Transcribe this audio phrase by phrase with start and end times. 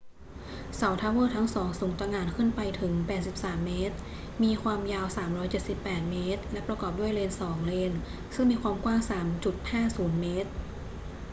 [0.75, 2.93] เสาทาวเวอร์ทั้งสองสูงตะหง่านขึ้นไปถึง
[3.33, 3.95] 83 เมตร
[4.43, 5.05] มีความยาว
[5.59, 7.93] 378 เมตร และประกอบด้วยเลน 2 เลน
[8.33, 8.99] ซึ่งมีความกว้าง
[9.59, 10.51] 3.50 เมตร